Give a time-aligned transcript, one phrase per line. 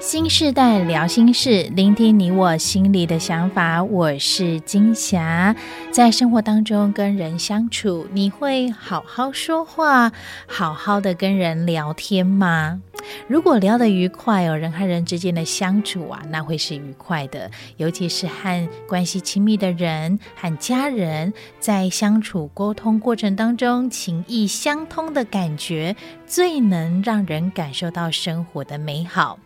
[0.00, 3.84] 新世代聊心事，聆听你我心里的想法。
[3.84, 5.54] 我是金霞，
[5.92, 10.10] 在生活当中跟人相处，你会好好说话，
[10.46, 12.80] 好好的跟人聊天吗？
[13.26, 17.50] 如果聊得愉快哦，人和人之间的相处啊，那会是愉快的。
[17.76, 25.94] 尤其是和关系亲密的人、和家人在相处沟通过程当中，情意相通的感觉，
[26.30, 29.40] 最能让人感受到生活的美好。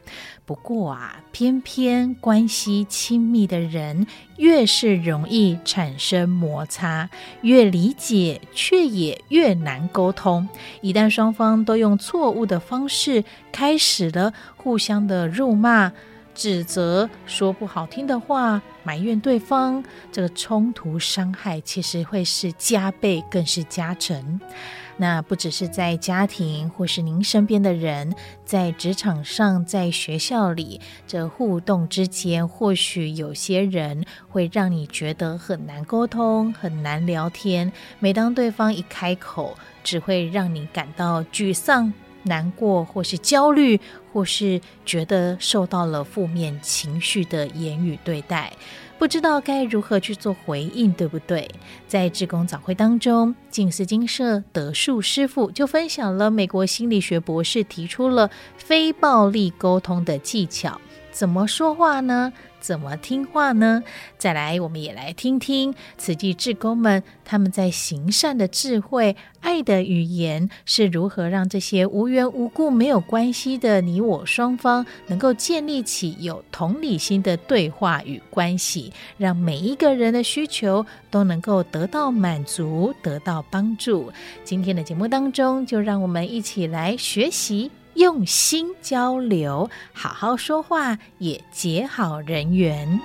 [0.44, 7.08] 不过啊，偏偏关系亲密的人，越是容易产生摩擦，
[7.40, 10.46] 越理解却也越难沟通。
[10.82, 15.90] 一旦双方都用错误的方式开始了互相的辱骂、
[16.34, 24.40] 指责、说不好听的话、埋怨对方，这个冲突伤害其实会是加倍，更是加成。
[24.96, 37.72] 那不只是在家庭，或是您身边的人，在职场上，在学校里，这互动之间，或许有些人会让你觉得很难沟通，很难聊天。
[37.98, 43.80] 每当对方一开口，只会让你感到沮丧、难过，或是焦虑，
[44.14, 48.52] 或是觉得受到了负面情绪的言语对待。
[48.96, 51.50] 不知道该如何去做回应，对不对？
[51.88, 60.80] 在志工早会当中，静思金社德树师傅就分享了美国心理学博士提出了非暴力沟通的技巧。
[61.10, 62.32] 怎么说话呢？
[62.64, 63.82] 怎么听话呢？
[64.16, 84.10] 再来，我们也来听听慈济志工们他们在行善的智慧、爱的语言是如何让这些无缘无故没有关系的你我双方能够建立起有同理心的对话与关系，让每一个人的需求都能够得到满足、得到帮助。
[84.42, 87.70] 今天的节目当中，就让我们一起来学习。
[87.94, 93.00] 用心交流，好好说话，也结好人缘。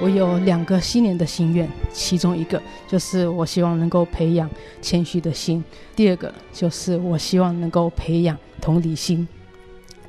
[0.00, 4.48] 我有两个新年的心愿，其中一个就是我希望能够培养
[4.80, 5.62] 谦虚的心，
[5.94, 9.28] 第二个就是我希望能够培养同理心。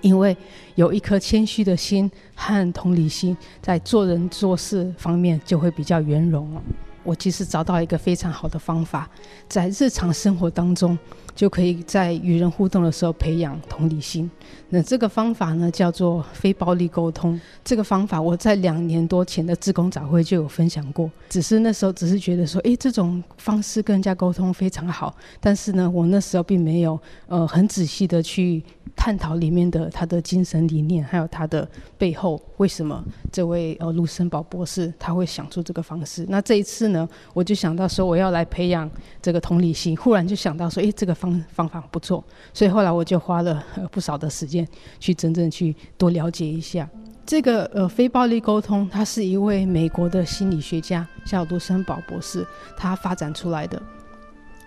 [0.01, 0.35] 因为
[0.75, 6.61] 有一颗谦虚的心和同理心，在做人做事方面就会比较圆融了。
[7.03, 9.09] 我其实找到一个非常好的方法，
[9.47, 10.97] 在日常生活当中，
[11.39, 14.29] 就可以在与人互动的时候培养同理心。
[14.67, 17.39] 那这个方法呢，叫做非暴力沟通。
[17.63, 25.15] 这个方法我在两年多前的志工早会就有分享过，只是那时候只是觉得说，诶，这种方式跟人家沟通非常好。
[25.39, 28.61] 但是呢，我那时候并没有呃很仔细的去
[28.93, 31.65] 探讨里面的他的精神理念，还有他的
[31.97, 33.01] 背后为什么
[33.31, 36.25] 这位呃卢森堡博士他会想出这个方式。
[36.27, 42.23] 那这一次呢，我就想到说我要来培养这个同理心，忽然就想到说，诶，这个方方法不错，
[42.53, 44.67] 所以后来我就花了不少的时间。
[44.99, 46.87] 去真正去多了解一下
[47.25, 52.45] 这个呃非暴力沟通，他是一位美国的心理学家，叫卢森堡博士，
[52.75, 53.81] 他发展出来的。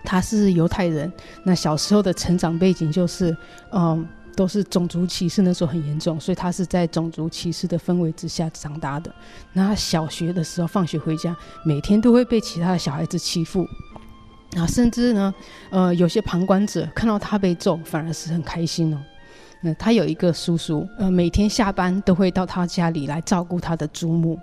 [0.05, 1.11] 他是犹太人，
[1.43, 3.35] 那小时候的成长背景就是，
[3.71, 9.13] 嗯，都是种族歧视，那时候很严重，所以他是在种族歧视的氛围之下长大的。
[9.53, 11.35] 那他小学的时候放学回家，
[11.65, 13.65] 每天都会被其他的小孩子欺负，
[14.55, 15.33] 啊，甚至呢，
[15.71, 18.97] 呃，有些旁观者看到他被揍，反而是很开心哦。
[19.61, 24.37] 那他有一个叔叔，呃，每天下班都会到他家里来照顾他的祖母，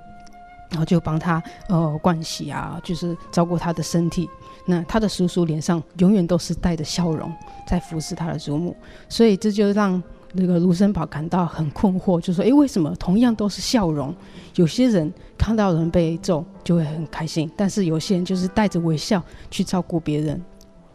[0.71, 4.29] 然后就帮他呃盥洗啊，就是照顾他的身体。
[4.67, 7.33] 那他的叔叔脸上永远都是带着笑容，
[7.67, 8.77] 在服侍他的祖母，
[9.09, 14.15] 所以这就让那个卢森堡感到很困惑，就说：诶，为什么同样都是笑容，
[14.55, 20.41] 有些人看到人被揍就会很开心，但是有些人就是带着微笑去照顾别人？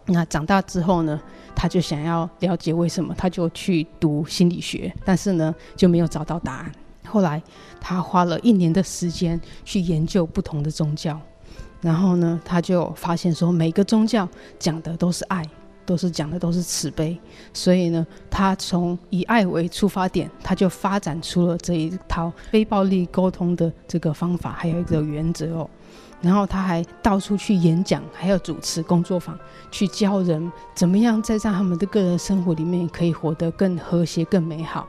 [0.07, 1.19] 那长大之后呢，
[1.56, 6.72] 他就想要了解为什么，他就去读心理学，但是呢就没有找到答案。
[7.07, 7.41] 后来
[7.81, 11.19] 他花了一年的时间去研究不同的宗教，
[11.81, 14.29] 然后呢他就发现说，每个宗教
[14.59, 15.43] 讲的都是爱，
[15.85, 17.17] 都是讲的都是慈悲，
[17.53, 25.70] 所以呢他从以爱为出发点，他就发展出了这一套非暴力沟通的这个方法，还有一个原则哦。
[26.22, 29.37] 然后他还到处去演讲，还要主持工作坊，
[29.70, 34.87] 去教人怎么样在在他们的个人生活里面可以活得更和谐、更美好。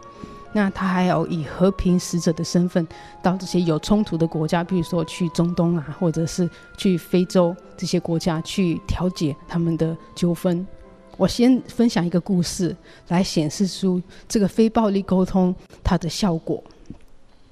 [0.52, 2.86] 那他还有以和平使者的身份
[3.22, 6.48] 到这些有冲突的国家，比如说去中东啊，或者是
[6.78, 10.66] 去非洲这些国家去调解他们的纠纷。
[11.16, 12.74] 我先分享一个故事
[13.08, 16.62] 来显示出这个非暴力沟通它的效果。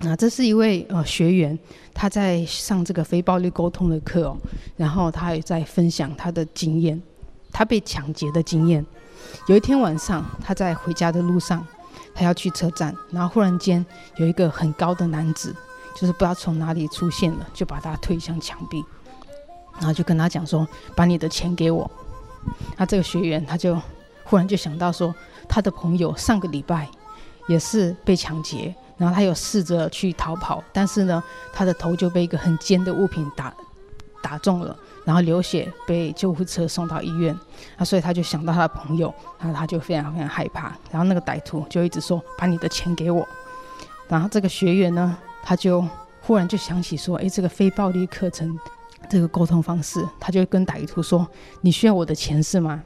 [0.00, 1.58] 啊，这是一位呃学员，
[1.94, 4.36] 他在上这个非暴力沟通的课哦，
[4.76, 7.00] 然后他也在分享他的经验，
[7.50, 8.84] 他被抢劫的经验。
[9.46, 11.66] 有一天晚上，他在回家的路上，
[12.12, 13.84] 他要去车站，然后忽然间
[14.16, 15.54] 有一个很高的男子，
[15.94, 18.84] 就是不知道从哪里出现了，就把他推向墙壁，
[19.78, 21.90] 然后就跟他讲说：“把你的钱给我。”
[22.76, 23.80] 那这个学员他就
[24.24, 25.14] 忽然就想到说，
[25.48, 26.88] 他的朋友上个礼拜
[27.48, 28.74] 也是被抢劫。
[28.96, 31.20] 然后他有试着去逃跑，但是呢，
[31.52, 33.52] 他的头就被一个很尖的物品打
[34.22, 37.36] 打中了，然后流血，被救护车送到医院。
[37.76, 40.72] 啊，所以他就想到他的朋友，然后他就非常非常害怕。
[40.92, 43.26] 然后那个歹徒就一直说：“把你的钱给我。”
[44.06, 45.84] 然后这个学员呢，他就
[46.20, 48.56] 忽然就想起说：“诶，这个非暴力课程，
[49.08, 51.26] 这个沟通方式，他就跟歹徒说
[51.62, 52.82] ：‘你需要我的钱是吗？’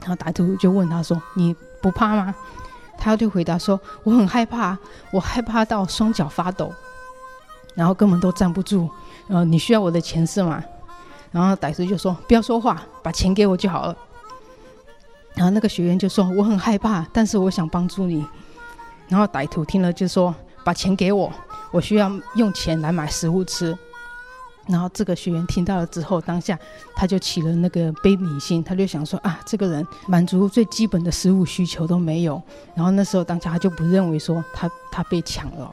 [0.00, 2.34] 然后歹徒就问他说：‘你不怕吗？’”
[3.00, 4.76] 他就回答说：“我很害怕，
[5.12, 6.72] 我害怕到双脚发抖，
[7.74, 8.90] 然后根本都站不住。
[9.28, 10.62] 呃，你需要我的钱是吗？”
[11.30, 13.96] 然后歹徒就说：“不要说话，把钱给我就好了。”
[15.36, 18.26] 然后那个学员就说：“我很害怕，但是我想帮助你。”
[19.06, 20.34] 然后歹徒听了就说
[20.64, 21.32] ：“把钱给我，
[21.70, 23.78] 我需要用钱来买食物吃。”
[24.68, 26.58] 然后这个学员听到了之后，当下
[26.94, 32.40] 他就起了那个悲悯心，他就想说啊，这个人满足最基本的食物需求都没有。
[32.74, 35.72] 然后那时候当下他就不认为说他他被抢了，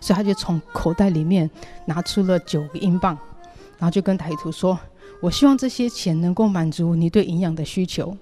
[0.00, 1.50] 所以他就从口袋里面
[1.84, 3.18] 拿出了九个英镑，
[3.76, 4.78] 然后就跟歹徒说
[5.20, 8.16] ：“我希望这些钱能够满足你对营养的需求。”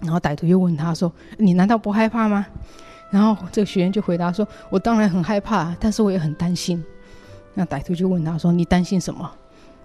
[0.00, 2.44] 然后歹徒又问他说：“你难道不害怕吗？”
[3.10, 6.84] 然后这个学员就回答说：“我当然很害怕，但是我也很担心。”
[7.54, 9.30] 那歹徒就问他说：“你担心什么？”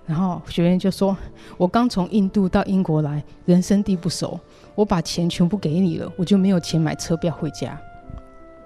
[0.05, 1.15] 然后学员就说
[1.57, 4.39] ：“我刚从印度到英国来，人生地不熟，
[4.73, 7.77] 我把钱全部给你了，我就没有钱买车票回家。”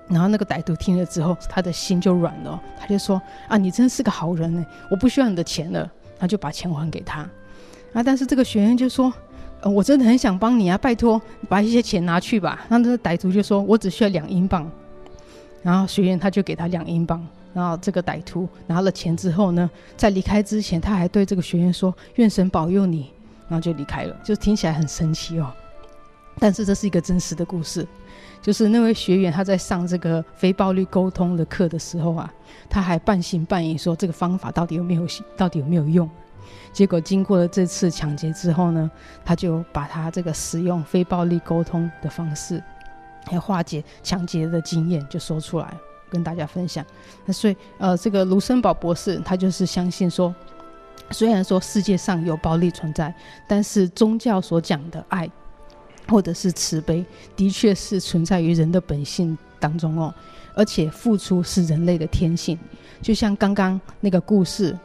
[0.07, 3.19] 然后那个歹徒听了之后，他的心就软了，他就说
[3.50, 5.89] ：“啊，你真是个好人呢，我不需要你的钱了。”
[6.19, 7.21] 他就把钱还给他。
[7.94, 9.12] 啊，但是这个学员就说
[9.62, 11.19] ：“呃，我真的很想帮你啊，拜托
[11.50, 14.69] 把一些钱拿去吧。”那这个歹徒就说：“我只需要两英镑。”
[15.63, 17.25] 然后学员他就给他两英镑。
[17.53, 23.12] 然后这个歹徒拿了钱之后呢，在离开之前，他还对这个学员说：“愿神保佑你。”
[23.50, 25.51] 然后就离开了，就听起来很神奇哦。
[26.39, 27.86] 但是这是一个真实的故事，
[28.42, 32.33] 就是那位学员他在上这个非暴力沟通的课的时候啊，
[32.69, 35.06] 他还半信半疑说这个方法到底有没有
[35.36, 36.09] 到底有没有用。
[36.71, 38.89] 结果经过了这次抢劫之后呢，
[39.25, 42.63] 他就把他这个使用非暴力沟通的方式，
[43.25, 45.74] 还有化解抢劫的经验就说出来。
[46.12, 46.86] 跟大家分享，
[47.25, 50.36] 那所以呃，这个卢森堡博士他就是相信说，
[51.10, 53.13] 虽然说世界上有暴力存在，
[53.48, 55.30] 但是宗教所讲的爱
[56.10, 57.06] 或者是慈悲，
[57.36, 60.13] 的确是存在于人的本性当中哦，
[60.54, 62.60] 而且付出是人类的天性。
[63.02, 64.78] 就像刚刚那个故事，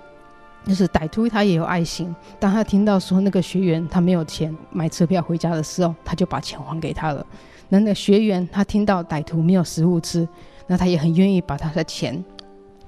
[0.65, 7.27] 就是歹徒他也有爱心，当他听到说那个学员他没有钱买车票回家的时候，他就把钱还给他了。
[7.69, 10.27] 那那个学员他听到歹徒没有食物吃。
[10.67, 12.25] 那他也很愿意把他的钱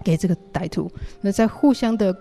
[0.02, 0.90] 给这个歹徒。
[1.20, 2.16] 那在互相的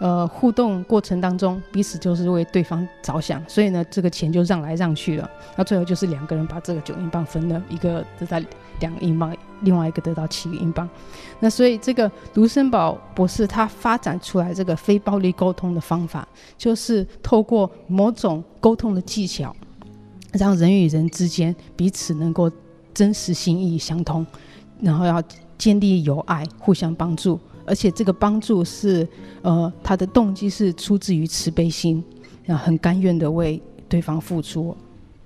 [0.00, 5.30] 呃互动过程当中，彼此就是为对方着想，所以呢，这个钱就让来让去了。
[5.56, 8.40] 那最后就是两个人把这个九英镑分了，一个得到
[8.80, 10.88] 两英镑，另外一个得到七个英镑。
[11.38, 16.26] 那所以这个卢森堡博士他发展出来这个非暴力沟通的方法，
[16.58, 19.54] 就是透过某种沟通的技巧，
[20.32, 22.50] 让人与人之间彼此能够
[22.92, 24.26] 真实心意相通。
[24.82, 25.22] 然后要
[25.56, 29.08] 建立友爱，互相帮助，而且这个帮助是，
[29.40, 32.04] 呃，他的动机是出自于慈悲心，
[32.44, 34.76] 然后很甘愿的为对方付出。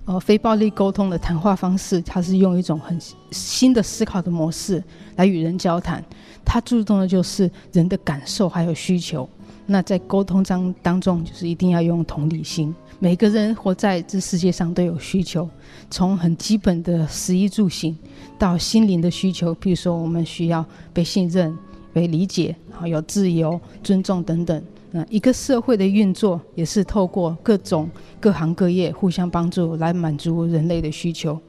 [0.05, 2.97] 呃，非暴力沟通的谈话方式，它是用一种很
[3.31, 4.81] 新的思考的模式
[5.17, 6.01] 来与人交谈，
[6.45, 9.27] 它注重的就是人的感受还有需求。
[9.65, 12.73] 那在沟通当当中，就是一定要用同理心。
[12.99, 15.47] 每个人活在这世界上都有需求，
[15.91, 17.95] 从很基本的食衣住行，
[18.39, 21.55] 到心灵的需求，比如说我们需要被信任、
[21.93, 24.59] 被理解，然后有自由、尊重等等。
[24.89, 27.87] 那一个社会的运作也是透过各种
[28.19, 31.39] 各行各业互相帮助来满足人类的需求。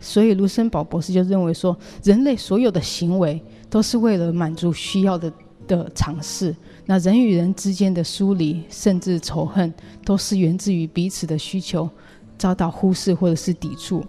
[0.00, 3.40] 所以卢森堡博士就认为说，人类所有的行为
[3.70, 5.32] 都是为了满足需要的
[5.76, 6.54] 的尝试。
[6.86, 9.72] 那人与人之间的疏离，甚至仇恨，
[10.04, 11.88] 都是源自于彼此的需求
[12.36, 14.04] 遭到忽视或者是抵触。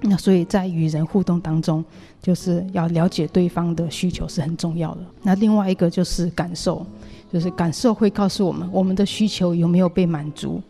[0.00, 1.84] 那所以在与人互动当中，
[2.22, 5.00] 就是要了解对方的需求是很重要的。
[5.22, 6.86] 那另外一个就是感受，
[7.30, 10.62] 就是感受会告诉我们我们的需求有没有被满足。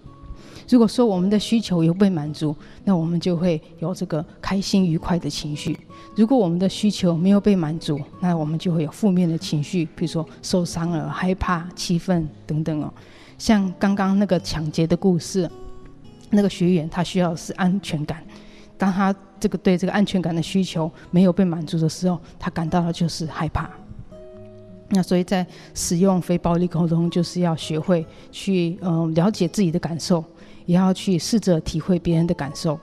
[0.68, 2.54] 如果说我们的需求有被满足，
[2.84, 5.72] 那我们就会有这个开心愉快的情绪；
[6.16, 12.92] 如果我们的需求没有被满足，那我们就会有负面的情绪，比如说受伤了、害怕、气愤等等哦。
[13.38, 15.48] 像刚刚那个抢劫的故事，
[16.30, 18.22] 那个学员他需要的是安全感，
[18.76, 23.70] 当他这个对这个安全感的需求没有被满足的时候，他感到的就是害怕。
[24.88, 25.44] 那所以在
[25.74, 30.24] 使用非暴力沟通，就是要学会去嗯、了解自己的感受，
[30.66, 32.78] 也要去试着体会别人的感受。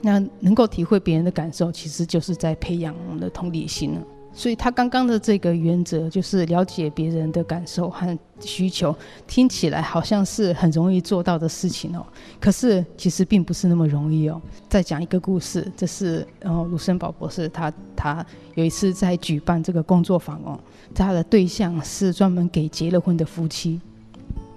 [0.00, 4.02] 那能够体会别人的感受，其实就是在培养我们的同理心了。
[4.34, 12.02] 所以他刚刚的这个原则就是了解别人的感受和需求，听起来好像是很容易做到的事情哦。
[12.40, 14.40] 可是其实并不是那么容易哦。
[14.70, 20.58] 再讲一个故事，这是呃卢森堡博士他他有一次在举办这个工作坊哦，
[20.94, 23.78] 他的对象是专门给结了婚的夫妻。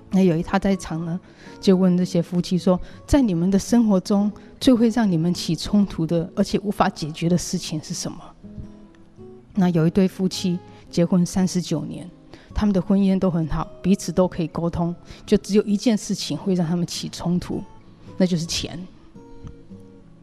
[0.09, 1.19] 那有一他在场呢，
[1.65, 8.19] 就问这些夫妻说，在你们的生活中最会让你们起冲突的，而且无法解决的事情是什么？
[9.55, 10.59] 那有一对夫妻
[10.91, 12.07] 结婚三十九年，
[12.53, 14.95] 他们的婚姻都很好，彼此都可以沟通，
[15.25, 17.63] 就只有一件事情会让他们起冲突，
[18.15, 18.79] 那就是钱。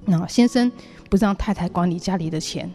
[0.04, 0.70] 那先生
[1.10, 2.70] 不让太太管理家里的钱，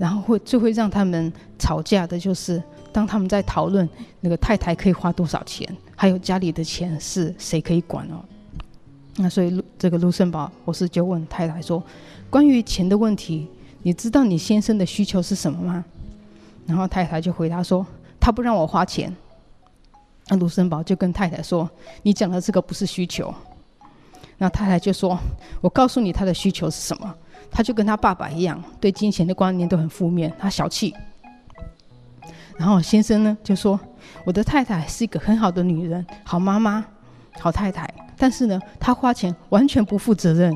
[0.00, 2.60] 然后会最会让他们吵架的就是
[2.92, 3.88] 当他们在讨论
[4.20, 8.24] 那个太太可以花多少钱，还有家里的钱是谁可以管哦。
[9.16, 11.82] 那所以这个卢森堡博士就问太太说，
[12.28, 13.48] 关于钱的问题。
[13.82, 15.82] 你知道你先生的需求是什么吗？
[16.66, 17.86] 然后太太就回答说
[18.20, 19.10] ：“他不让我花钱。”
[20.28, 21.68] 那卢森堡就跟太太说
[22.04, 23.34] ：“你讲的这个不是需求。”
[24.36, 25.18] 那太太就说
[25.62, 27.14] ：“我告诉你他的需求是什么？
[27.50, 30.94] 他就跟他爸爸一样，对金钱的观念都很负面，他小气。”
[32.60, 33.80] 然后先生呢就说
[34.22, 36.84] ：“我的太太是一个很好的女人，好妈妈，
[37.38, 37.88] 好太太，
[38.18, 40.54] 但是呢，她花钱完全不负责任。”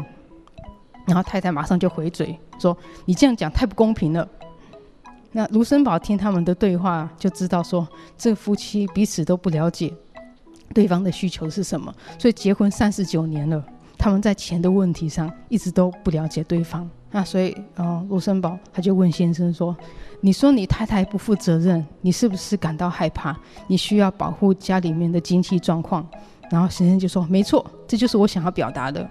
[1.09, 4.29] 然后太太马上就回嘴说：“你这样讲太不公平了。”
[5.33, 9.91] 那卢森堡听他们的对话，就知道说这夫妻彼此都不了解
[10.75, 13.65] 对方的需求是什么，所以结婚三十九年了，
[13.97, 16.87] 他们在钱的问题上一直都不了解对方。
[17.17, 19.77] 那所以，呃，卢森堡他就问先生说
[20.21, 23.39] ：“你说你太太不负责任，你是不是感到害怕？
[23.69, 26.05] 你需要保护家里面的经济状况？”
[26.51, 29.09] 然后先生就说：“没错，这就是我想要表达的。”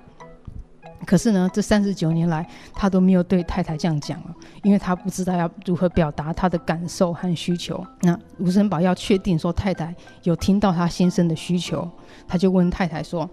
[1.08, 7.82] 可是呢，这三十九年来，他都没有对太太这样讲了，因为他不知道要如何表达他的感受和需求。
[8.02, 11.90] 那卢森堡要确定说太太有听到他先生的需求，
[12.28, 13.30] 他就问太太说：“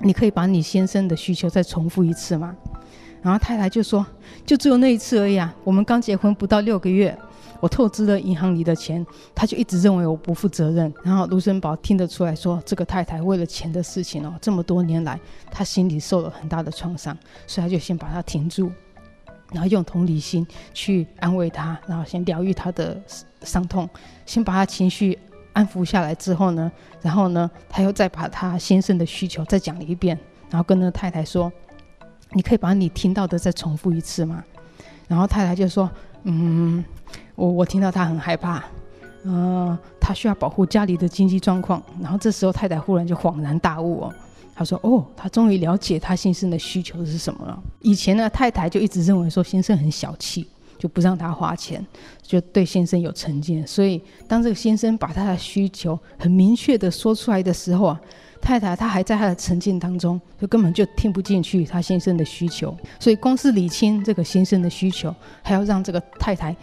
[0.00, 2.56] 你可以把你先生的需求再重复一次吗？”
[3.22, 4.06] 然后太太就说
[4.46, 7.16] ：“就只有那一次而已啊，我们刚结婚不到六个月。”
[7.60, 10.90] 我透支了银行里的钱，他就一直认为我不负责任。
[11.04, 17.14] 然后卢森堡听得出来说，这个太太为了钱的事情哦，这么多年来，他心里受了很大的创伤，
[17.46, 18.72] 所以他就先把他停住，
[19.52, 22.98] 然后用同理心去安慰他，然后先疗愈他的
[23.42, 23.86] 伤痛，
[24.24, 25.18] 先把他情绪
[25.52, 26.72] 安抚下来之后呢，
[27.02, 31.52] 然后呢，他又再把他先生的需求再讲了一遍，然后跟那个太太说
[32.32, 34.44] ：“你可以把你听到的再重复一次吗？”
[35.08, 35.90] 然后太太就说
[36.24, 36.84] ：“嗯。”
[37.34, 38.62] 我我听到他很害怕，
[39.24, 41.82] 呃，他需要保护家里的经济状况。
[42.02, 44.14] 然后这时候太太忽然就恍然大悟哦，
[44.54, 47.62] 她说：“哦，他终于了解他先生的需求是什么了。
[47.80, 50.46] 以前呢，太太就一直认为说先生很小气，
[50.78, 51.82] 就不让他花钱，
[52.20, 53.66] 就对先生有成见。
[53.66, 58.00] 所以当这个先生把他的需求很明确的说出来的时候啊。”
[58.40, 66.54] 太太她还在她的沉浸当中，就根本就听不进去她先生的需求，所以光是理清这个先生的需求，还要让这个太太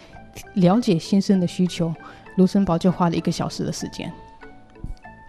[0.54, 1.94] 了解先生的需求，
[2.36, 4.12] 卢森堡就花了一个小时的时间。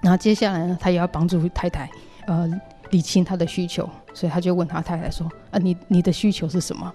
[0.02, 1.90] 然后接下来呢，他也要帮助太太
[2.28, 2.50] 呃
[2.92, 6.92] 理清她的需求，所以他就问他太太说：“啊，你你的需求是什么？”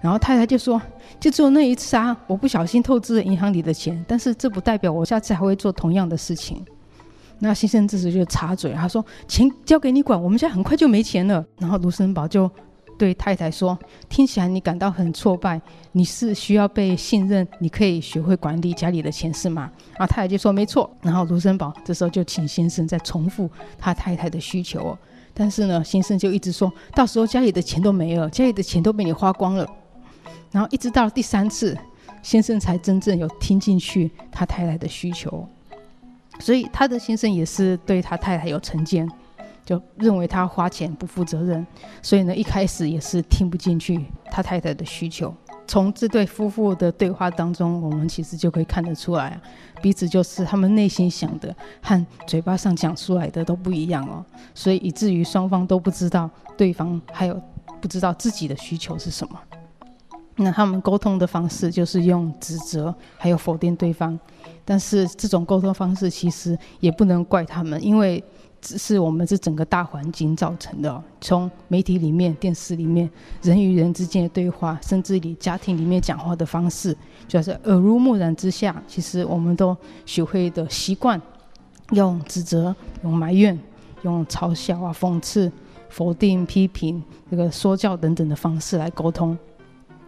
[0.00, 0.80] 然后太太就说
[1.18, 6.64] ：“就只有那一次啊，我不小心透支了银行里的钱，但是这不代表我下次还会做同样的事情。”
[7.40, 12.50] 那先生这时就插嘴，他说：“钱交给你管，我们现在很快就没钱了。”然后卢森堡就
[12.98, 13.78] 对太太说
[14.10, 15.60] ：“听起来你感到很挫败，
[15.92, 24.98] 你是需要被信任，你可以学会管理家里的钱是吗？”然后太太就说：“没错。”然后卢森堡这时候就请先生再重复他太太的需求哦，
[25.32, 29.64] 但是呢，先生就一直说到时候家里的钱都没了，家里的钱都被你花光了。
[30.50, 31.78] 然后一直到第三次，
[32.20, 35.46] 先生才真正有听进去他太太的需求。
[36.38, 39.08] 所以他的先生也是对他太太有成见，
[39.64, 41.66] 就认为他花钱不负责任，
[42.02, 45.34] 所以呢，一开始也是听不进去他太太的需求。
[45.66, 49.42] 从这对夫妇的对话当中，我们其实就可以看得出来啊，
[49.82, 57.38] 彼此就是他们内心想的和嘴巴上讲出来的都不一样哦，所以以至于双方都不知道对方还有
[57.82, 59.38] 不知道自己的需求是什么。
[60.36, 64.18] 那他们沟通的方式就是用指责还有否定对方，
[64.68, 68.22] 但是这种沟通方式其实也不能怪他们，因为。
[68.60, 73.08] 只是我们是整个大环境造成的，从媒体里面、电视里面，
[73.40, 76.92] 人与人之间的对话，甚至你家庭里面讲话的方式，
[77.28, 81.22] 就是耳濡目染之下，其实我们都学会的习惯，
[81.90, 83.56] 用指责、用埋怨、
[84.02, 85.50] 用嘲笑啊、讽刺、
[85.88, 89.38] 否定、批评、这个说教等等的方式来沟通。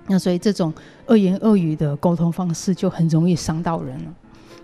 [0.09, 0.75] 那所以这种
[1.07, 4.15] 恶言恶语的沟通方式就很容易伤到人了。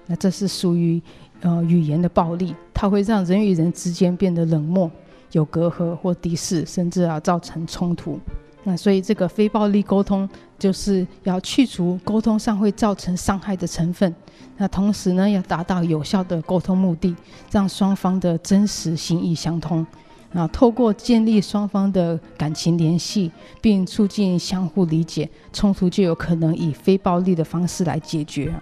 [0.07, 1.01] 那这是属于。
[1.43, 4.91] 呃，语言的暴力，它会让人与人之间变得冷漠、
[5.33, 8.19] 有隔阂或敌视，甚至啊造成冲突。
[8.65, 10.27] 那所以这个非暴力沟通
[10.59, 14.13] 就是要去除沟通上会造成伤害的成分。
[14.57, 17.15] 那同时呢，要达到有效的沟通目的，
[17.51, 19.87] 让双方的真实心意相通。
[20.33, 28.55] 啊，透过建立双方的感情联系，并促进相互理解，冲突就有可能以非暴力的方式来解决。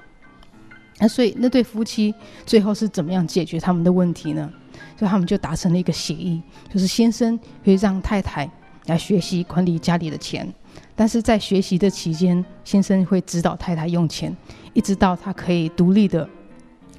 [0.99, 2.15] 那所以那对夫妻
[2.47, 4.51] 最后是怎么样解决他们的问题呢？
[4.97, 6.41] 所以他们就达成了一个协议，
[6.73, 8.49] 就是先生会让太太
[8.87, 10.53] 来学习管理家里的钱，
[10.95, 14.35] 但是在学习的期间，先生会指导太太用钱，
[14.73, 16.29] 一直到他可以独立的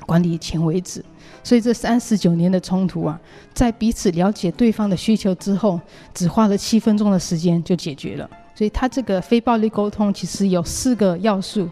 [0.05, 1.03] 管理钱为止。
[1.41, 3.19] 所以这三十九年的冲突啊，
[3.53, 5.79] 在彼此了解对方的需求之后，
[6.13, 8.29] 只花了七分钟的时间就解决了。
[8.53, 11.69] 所以他这个非暴力沟通其实有四个要素。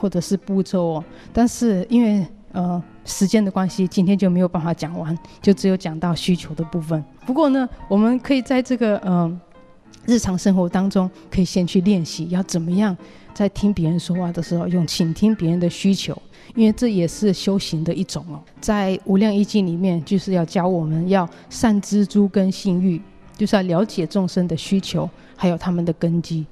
[0.00, 7.04] 或者是步骤哦，但是因为呃时间的关系，今天就没有办法讲完，就只有讲到需求的部分。
[7.26, 9.40] 不过呢，我们可以在这个嗯、呃、
[10.06, 12.96] 日常生活当中，可以先去练习要怎么样
[13.34, 16.16] 在听别人说话的时候，用倾听别人的需求，
[16.54, 18.40] 因为这也是修行的一种哦。
[18.60, 23.00] 在无量义经里面，就是要教我们要善知诸根性欲，
[23.36, 26.46] 就是要了解众生的需求，还有他们的根基。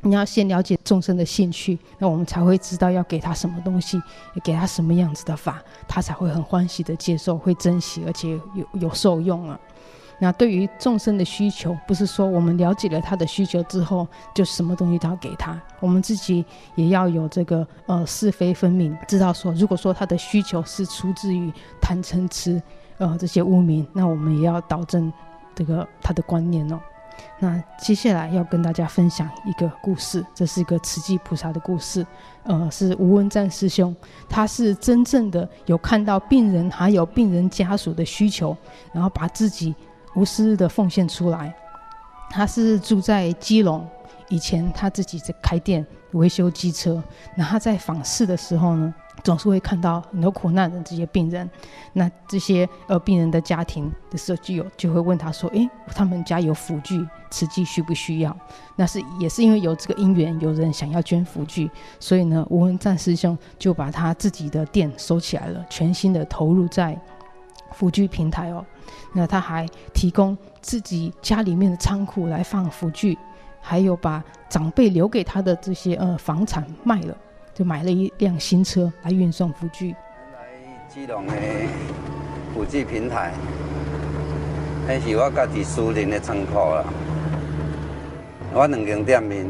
[0.00, 4.00] 你要先了解众生的兴趣，那我们才会知道要给他什么东西，
[4.44, 9.58] 给他什么样子的法，他才会很欢喜的接受，会珍惜，而且有有受用啊。
[10.20, 15.60] 那对于众生的需求，不是说我们了解了他的需求之后，就什么东西都要给他。
[15.80, 16.44] 我们自己
[16.74, 22.60] 也要有这个呃是非分明，知道说，如果说他的需求是出自于贪嗔痴
[22.98, 25.12] 呃这些污名，那我们也要导正
[25.54, 26.80] 这个他的观念哦。
[27.38, 32.06] 那接下来要跟大家分享一个故事，这是一个慈济菩萨的故事，
[32.42, 33.94] 呃，是吴文赞师兄，
[34.28, 38.56] 他是真正的有看到病人还有病人家属的需求，
[38.92, 39.74] 然后把自己
[40.14, 41.54] 无私的奉献出来。
[42.30, 43.88] 他是住在基隆，
[44.28, 47.02] 以前他自己在开店维修机车，
[47.36, 51.48] 那他在访视的时候呢，总是会看到很多苦难的这些病人，
[51.92, 58.36] 那这些呃病人的家庭的时候就有就会问他说：“诶，他们家有辅具，慈济需不需要？”
[58.76, 66.98] 那是也是因为有这个因缘，有人想要捐辅具，所以呢，吴文赞师兄就把他自己的店收起来了，全心的投入在
[67.72, 68.64] 辅具平台哦。
[69.12, 73.18] 那他还提供自己家里面的仓库来放辅具，
[73.60, 77.16] 还有把长辈留给他的这些呃房产卖了。
[77.54, 79.90] 就买了一辆新车来运送辅具。
[80.32, 80.38] 来
[80.88, 81.32] 基隆的
[82.54, 83.32] 辅具平台，
[84.86, 86.84] 那是我家己私人的仓库啦。
[88.54, 89.44] 我两间店面，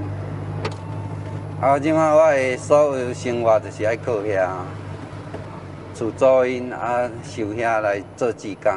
[1.61, 4.49] 啊，即马我的所有生活就是爱靠遐，
[5.93, 8.73] 厝租因啊，收遐来做志工。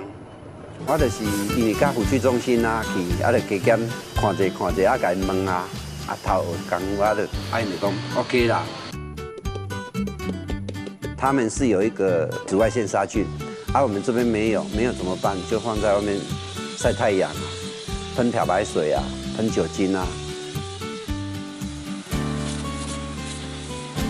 [0.87, 1.23] 我就是
[1.57, 3.79] 因为甲辅具中心啊去，啊，就加减
[4.15, 5.65] 看者看者，啊，甲因问啊，
[6.07, 8.63] 啊，头讲我就啊，因就讲 OK 啦。
[11.17, 13.25] 他们是有一个紫外线杀菌，
[13.71, 15.37] 啊、我们这边没有，没有怎么办？
[15.49, 16.17] 就放在外面
[16.77, 17.31] 晒太阳，
[18.15, 19.03] 喷漂白水啊，
[19.37, 20.05] 喷酒精啊。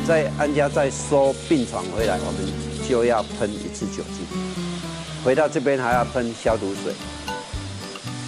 [0.08, 4.26] 在安家再收病床回来，我们就要喷一次酒精。
[5.24, 6.94] 回到这边还要喷消毒水，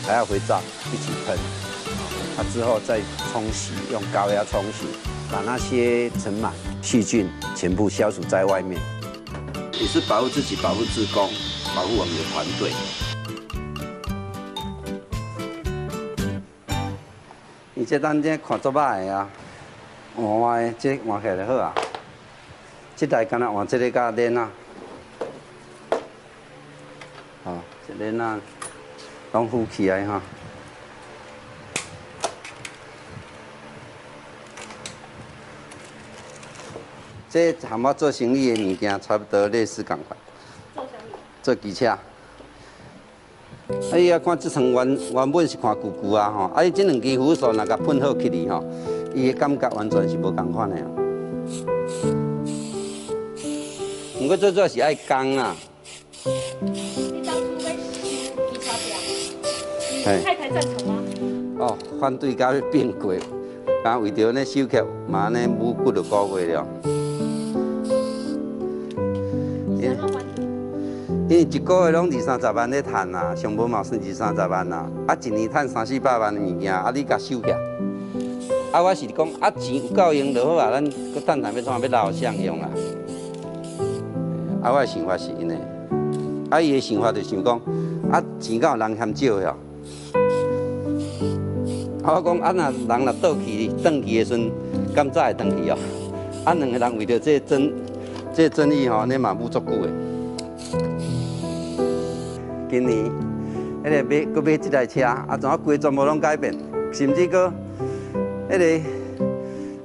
[0.05, 0.61] 还要回灶
[0.93, 1.35] 一起喷。
[2.37, 3.01] 啊，之后再
[3.31, 4.85] 冲洗，用高压冲洗，
[5.31, 6.51] 把那些尘螨。
[6.83, 8.79] 细菌全部消除在外面，
[9.79, 11.29] 也是保护自己、保护志工、
[11.75, 12.71] 保护我们的团队。
[17.73, 19.27] 你这单这看做歹啊，
[20.15, 21.73] 换的这换起来就好啊。
[22.95, 24.51] 这台干那换这个家电啊，
[27.43, 28.39] 好，这电啊，
[29.33, 30.21] 拢浮起来哈。
[37.29, 40.17] 这和我做生意的物件差不多类似共款。
[40.73, 41.17] 做生意？
[41.41, 41.97] 做机车。
[43.91, 48.63] 哎呀，看这层原原本是看旧旧啊吼，啊伊这两支扶手那个喷好起哩吼，
[49.13, 50.77] 伊的感觉完全是无共款的。
[54.17, 55.53] 不过最主要是爱钢啊。
[60.03, 60.99] 太太赞成吗？
[61.59, 63.13] 哦，反对甲要变过，
[63.85, 66.67] 啊为着那修克嘛呢无几多个月了。
[71.29, 77.51] 因为一个月拢二三十万在赚啊，上无嘛算二三十万啊，啊一年赚三四百万的物件，啊你甲收起，
[78.73, 82.69] 啊我是讲啊钱有够用就好啊，咱搁等下要怎要老相用啊。
[84.61, 85.57] 啊我的想法是因为，
[86.49, 87.57] 啊伊的想法就想讲，
[88.11, 89.55] 啊钱敢有人嫌少呀？
[92.03, 94.51] 啊我讲啊若人若倒去，转去的时阵，
[94.93, 95.77] 敢早会转去哦？
[96.43, 97.71] 啊两个人为着这个争，
[98.33, 99.89] 这个争议吼，你嘛不足久的。
[102.69, 103.09] 今年，
[103.85, 106.53] 迄个买，搁买这台车，啊，怎啊规全部拢改变，
[106.91, 107.49] 甚至搁，
[108.49, 108.83] 迄个，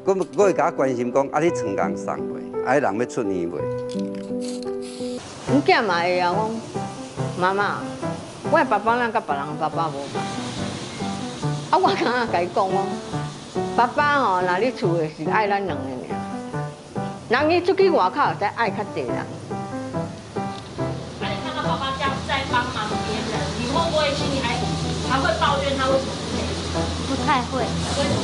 [0.04, 2.66] 搁搁会甲关心讲，啊，你成功送袂？
[2.66, 3.60] 啊，人要出年袂？
[5.46, 6.50] 阮囝嘛会啊，讲
[7.38, 7.78] 妈妈，
[8.50, 10.47] 我的爸爸哪甲别人爸爸无同？
[11.70, 12.86] 啊，我刚刚甲伊讲哦，
[13.76, 19.16] 爸爸吼，若你厝的是爱咱两个尔，人伊出去外口才爱较济人。
[25.10, 26.12] 还会抱怨他为什么
[27.08, 27.16] 不配？
[27.16, 27.62] 不太会。
[27.62, 28.18] 为什么？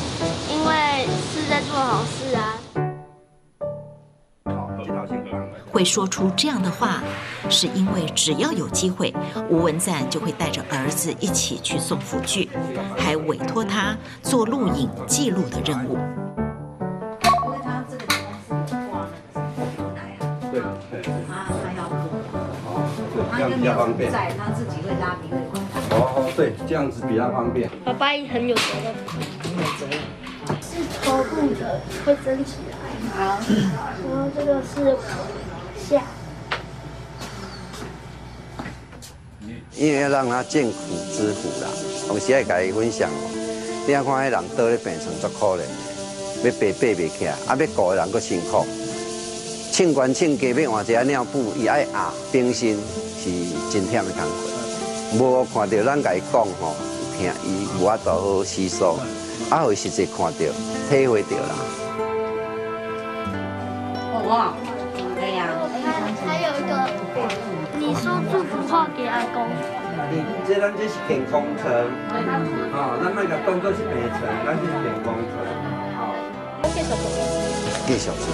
[0.50, 2.83] 因为是在做好事啊。
[5.70, 7.02] 会说出这样的话，
[7.48, 9.12] 是因为只要有机会，
[9.48, 12.48] 吴文赞就会带着儿子一起去送辅具，
[12.96, 15.98] 还委托他做录影记录的任务。
[17.44, 20.22] 因为他这个地方是挂那个牛奶啊，
[20.52, 23.72] 对对，他他要做，他又没有
[24.10, 25.58] 在，他自己会拉皮会。
[25.90, 27.68] 哦，对，这样子比较方便。
[27.84, 28.94] 爸爸也很有责任，
[29.42, 29.98] 很有责任。
[30.60, 32.73] 是头部的，会升起来。
[33.16, 33.38] 好，
[34.10, 34.96] 然后这个是
[35.88, 36.02] 下。
[39.76, 40.74] 因为要让他见苦
[41.12, 41.68] 知苦啦，
[42.08, 43.08] 同时也跟伊分享。
[43.86, 45.62] 你看迄人倒在病床足可怜，
[46.42, 48.66] 要爬爬不起来，啊，要顾的人搁辛苦。
[49.72, 52.76] 称官称家要换一个尿布，伊爱压冰心，
[53.22, 53.30] 是
[53.70, 54.22] 真忝的工
[55.18, 55.18] 作。
[55.18, 56.74] 无看到咱甲伊讲吼，
[57.16, 58.98] 听伊无法度好好吸收，
[59.50, 60.38] 啊，会实际看到、
[60.90, 61.54] 体会到啦。
[64.26, 64.54] 哇，
[65.14, 65.48] 对呀。
[66.26, 66.72] 还有一个，
[67.78, 69.46] 你说祝福话给阿公。
[70.10, 71.70] 你这咱这是健康城，
[72.72, 75.32] 啊，咱那个动作是病城，咱这是健康城。
[75.96, 75.98] 好。
[76.62, 77.16] 介绍什么？
[77.86, 78.32] 介绍什么？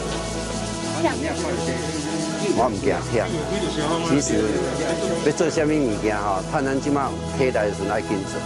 [2.57, 3.27] 我唔惊忝，
[4.09, 4.29] 其实
[5.27, 8.41] 要做什么物件吼，趁咱即马体力的时阵爱紧做，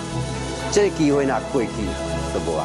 [0.72, 1.68] 这个机会若过去
[2.33, 2.64] 就无啊。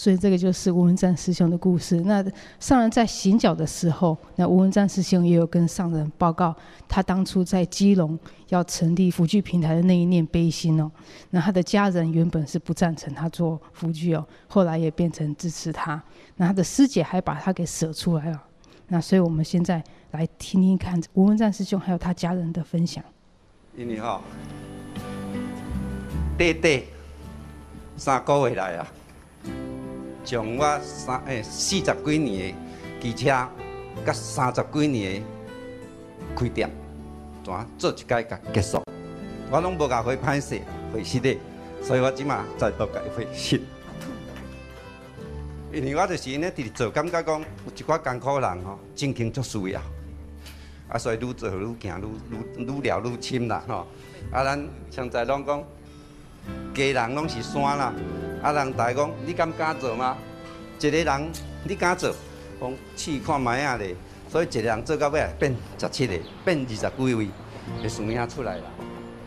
[0.00, 2.00] 所以这个就是吴文赞师兄的故事。
[2.06, 2.24] 那
[2.58, 6.56] 上人在行脚的时候，那吴文赞师兄也有跟上人报告，
[6.88, 10.90] 他当初在基隆要成立福聚平台的那一念悲心哦。
[11.28, 16.02] 那他的家人原本是不赞成他做福聚哦，后来也变成支持他。
[16.36, 18.42] 那他的师姐还把他给舍出来了。
[18.88, 19.84] 那所以我们现在。
[20.12, 23.04] 来听听看吴文赞师兄还有他家人的分享。
[23.76, 24.24] 你好，
[26.36, 26.86] 弟弟
[27.96, 28.92] 三个月来啊，
[30.24, 32.54] 从我三诶四十几年
[33.00, 33.48] 的机车，
[34.06, 35.26] 甲三十几年的
[36.36, 36.70] 开店，
[37.44, 38.82] 怎做一届甲结束，
[39.50, 40.60] 我拢无甲会歹势，
[40.92, 41.36] 会失的，
[41.82, 43.60] 所以我即马再度改会失。
[45.72, 49.80] 因为我就是呢，直直做，感觉讲有一寡艰苦人吼，真经足需要。
[50.88, 53.86] 啊，所以愈做愈行，愈愈愈聊愈深啦，吼！
[54.32, 55.62] 啊，咱现在拢讲，
[56.74, 57.94] 家人拢是山啦，
[58.42, 60.16] 啊，人大家讲，你敢敢做吗？
[60.78, 61.32] 一个人
[61.64, 62.14] 你敢做，
[62.60, 63.94] 讲试看觅仔咧，
[64.28, 67.28] 所以一个人做到尾变十七个，变二十几位，
[67.82, 68.62] 就数名出来啦。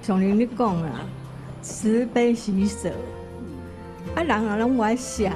[0.02, 0.90] 像你你讲啦，
[1.62, 2.90] 慈悲喜舍，
[4.16, 5.32] 啊，人啊拢爱写，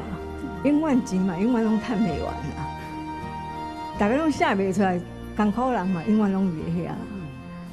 [0.64, 2.68] 永远钱嘛，永远拢趁袂完啦，
[4.00, 5.00] 大家拢写袂出来。
[5.38, 6.92] 艰苦人嘛，永远拢袂晓，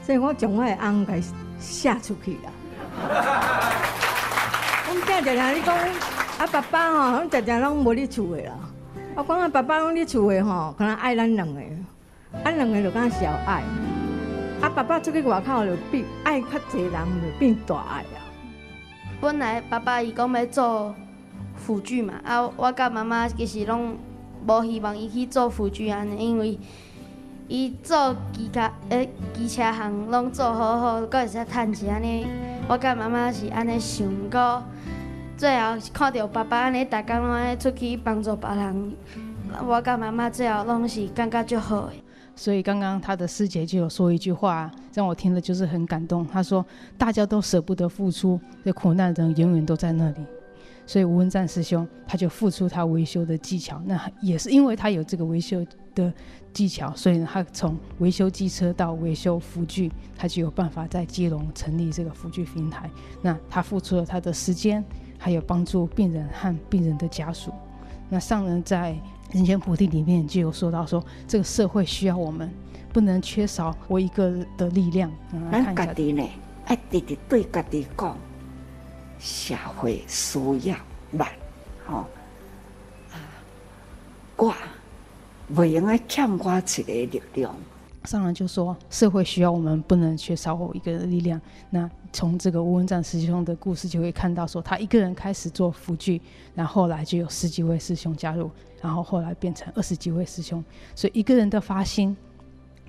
[0.04, 1.18] 所以我将我的翁给
[1.58, 3.53] 写出去啦。
[5.22, 5.76] 常常你讲，
[6.38, 8.54] 啊爸爸吼，我常常拢无伫厝诶啦。
[9.14, 11.60] 我讲啊爸爸拢伫厝诶吼，可能爱咱两个，
[12.44, 13.62] 咱两个就敢小爱。
[14.60, 18.20] 啊爸爸出去外口就变爱较侪人就变大爱啊。
[19.20, 20.94] 本来爸爸伊讲要做
[21.56, 23.96] 辅具嘛，啊我甲妈妈其实拢。
[24.46, 26.58] 无希望伊去做辅具安尼，因为
[27.48, 32.26] 伊做机卡诶机车行拢做好好，搁会使趁钱安尼。
[32.68, 34.62] 我甲妈妈是安尼想过，
[35.36, 38.92] 最后看到爸爸安尼，逐工拢安出去帮助别人，
[39.66, 41.90] 我甲妈妈最后拢是感觉就好。
[42.36, 46.26] 所以刚刚他的师姐就有说一句话，让我听了就是很感动。
[46.26, 46.64] 他说
[46.96, 50.24] ：“大家都舍不得付出，这苦难的人永远都在那里。”
[50.86, 56.12] 所以吴文赞师兄他就付出他维修的技巧，那也是因为他有这个维修的
[56.52, 62.90] 技巧，所以呢，他从维修机车到维修辅具，他就有办法在基隆成立这个辅具平台。
[63.22, 64.84] 那他付出了他的时间，
[65.24, 67.50] 还有帮助病人和病人的家属。
[68.10, 68.92] 那上人在
[69.34, 72.52] 《人间菩提》里面就有说到说，说这个社会需要我们，
[72.92, 75.10] 不能缺少我一个的力量。
[75.50, 76.22] 咱家己呢，
[76.66, 78.18] 爱直直对家己讲。
[79.18, 80.76] 社会需要
[81.18, 81.26] 咱，
[81.86, 82.06] 吼、哦、
[83.10, 83.16] 啊！
[84.36, 84.54] 我
[85.54, 87.56] 不应该欠我一个力量。
[88.04, 91.40] 上人就说，社会需要我们，不能缺少我一个人的力量。
[91.70, 96.20] 那从这个吴文展师兄的故事就会看到，说他一个人开始做辅具，
[96.54, 100.62] 然后来就有十几位师兄加入，然后后来变成二十几位师兄。
[100.94, 102.16] 所以一个人的发心，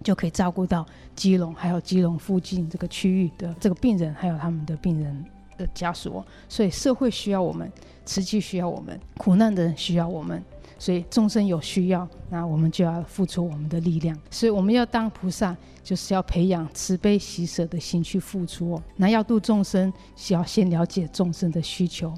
[0.04, 5.26] 就可以照顾到基隆，还有基隆附近这个区域的这个病人，还有他们的病人。
[5.58, 7.72] 的家属，所以社会需要我们，
[8.04, 10.44] 慈济需要我们，苦难的人需要我们，
[10.78, 14.18] 所以众生有需要，那我们就要付出我们的力量。
[14.30, 18.84] 所以我们要当菩萨，就是要培养慈悲喜舍的心去付出哦。
[18.98, 22.14] 那要度众生，需要先了解众生的需求，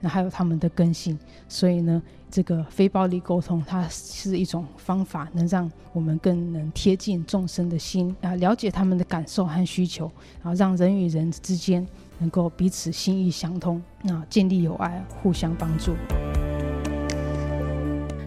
[0.00, 1.18] 那还有他们的根性。
[1.48, 10.10] 所以呢，这个非暴力沟通，它是一种方法，能让我们更能贴近众生的心啊，了解他们的感受和需求，
[10.42, 11.86] 然后让人与人之间。
[12.20, 15.94] 能够彼此心意相通，那建立友爱，互相帮助。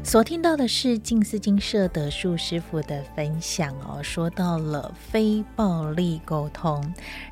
[0.03, 6.83] 所听到的是静思精舍德树师傅的分享哦，说到了非暴力沟通，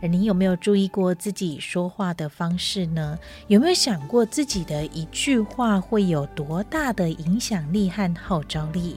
[0.01, 3.19] 而你有没有注意过自己说话的方式呢？
[3.47, 8.95] 有没有想过自己的一句话会有多大的影响力和号召力？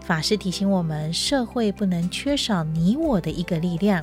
[0.00, 4.02] 法师提醒我们，社会不能缺少你我的一个力量。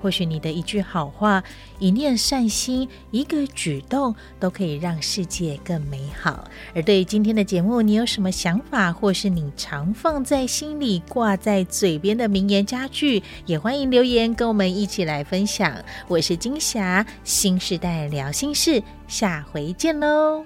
[0.00, 1.42] 或许你的一句好话、
[1.78, 6.44] 一念善心、一个举动，都可以让世界更美好。
[6.74, 15.74] 而对于今天的节目，你有什么想法，或是你常放在心里、挂在嘴边的名言佳句，也欢迎留言跟我们一起来分享。
[16.06, 20.44] 我是金霞，新时代聊心事，下回见喽。